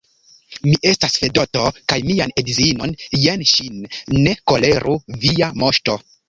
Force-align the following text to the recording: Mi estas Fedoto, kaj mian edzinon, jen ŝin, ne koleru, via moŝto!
Mi 0.67 0.71
estas 0.91 1.17
Fedoto, 1.23 1.67
kaj 1.93 1.97
mian 2.07 2.33
edzinon, 2.43 2.95
jen 3.27 3.45
ŝin, 3.53 3.79
ne 4.25 4.35
koleru, 4.53 4.97
via 5.29 5.53
moŝto! 5.67 6.01